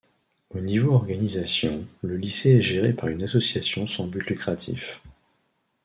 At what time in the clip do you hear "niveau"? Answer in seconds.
0.59-0.93